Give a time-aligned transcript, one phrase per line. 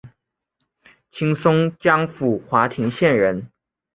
[1.11, 3.51] 清松江府华亭县人。